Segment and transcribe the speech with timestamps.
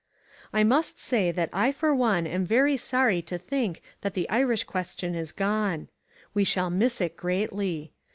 [0.51, 4.63] I must say that I for one am very sorry to think that the Irish
[4.63, 5.89] question is gone.
[6.33, 7.93] We shall miss it greatly.